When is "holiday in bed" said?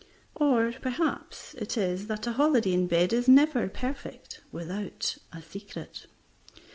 2.31-3.13